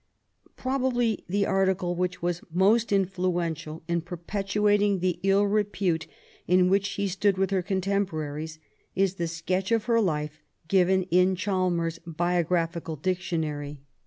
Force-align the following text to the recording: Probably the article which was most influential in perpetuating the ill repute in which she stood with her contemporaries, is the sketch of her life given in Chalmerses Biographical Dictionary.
Probably 0.55 1.25
the 1.29 1.45
article 1.45 1.93
which 1.93 2.23
was 2.23 2.41
most 2.51 2.91
influential 2.91 3.83
in 3.87 4.01
perpetuating 4.01 4.97
the 4.97 5.19
ill 5.21 5.45
repute 5.45 6.07
in 6.47 6.71
which 6.71 6.87
she 6.87 7.07
stood 7.07 7.37
with 7.37 7.51
her 7.51 7.61
contemporaries, 7.61 8.57
is 8.95 9.13
the 9.21 9.27
sketch 9.27 9.71
of 9.71 9.83
her 9.85 10.01
life 10.01 10.41
given 10.67 11.03
in 11.11 11.35
Chalmerses 11.35 11.99
Biographical 12.07 12.95
Dictionary. 12.95 13.81